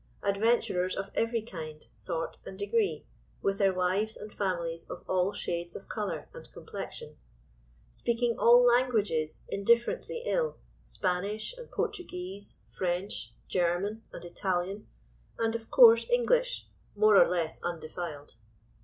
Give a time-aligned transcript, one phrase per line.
[0.23, 3.05] Adventurers of every kind, sort, and degree,
[3.43, 7.17] with their wives and families of all shades of colour and complexion.
[7.91, 14.87] Speaking all languages indifferently ill, Spanish and Portuguese, French, German and Italian,
[15.37, 16.65] and, of course, English
[16.95, 18.33] more or less undefiled.